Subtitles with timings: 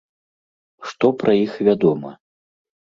[0.93, 2.17] Што пра іх вядома?